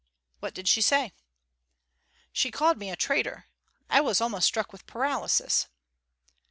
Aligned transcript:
"What 0.39 0.55
did 0.55 0.67
she 0.67 0.81
say?" 0.81 1.11
"She 2.33 2.49
called 2.49 2.79
me 2.79 2.89
a 2.89 2.95
traitor. 2.95 3.45
I 3.87 4.01
was 4.01 4.19
almost 4.19 4.47
struck 4.47 4.71
with 4.73 4.87
paralysis." 4.87 5.67